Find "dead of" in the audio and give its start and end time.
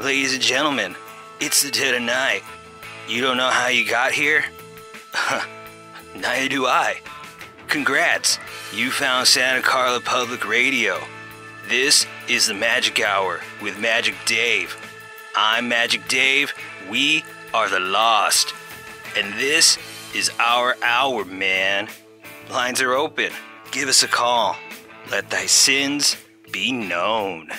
1.70-2.00